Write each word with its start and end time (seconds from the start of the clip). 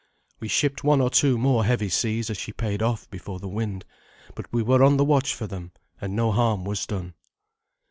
We 0.39 0.47
shipped 0.47 0.83
one 0.83 0.99
or 0.99 1.11
two 1.11 1.37
more 1.37 1.63
heavy 1.63 1.89
seas 1.89 2.31
as 2.31 2.37
she 2.39 2.51
paid 2.51 2.81
off 2.81 3.07
before 3.11 3.37
the 3.39 3.47
wind, 3.47 3.85
but 4.33 4.51
we 4.51 4.63
were 4.63 4.83
on 4.83 4.97
the 4.97 5.05
watch 5.05 5.35
for 5.35 5.45
them, 5.45 5.73
and 6.01 6.15
no 6.15 6.31
harm 6.31 6.65
was 6.65 6.87
done. 6.87 7.13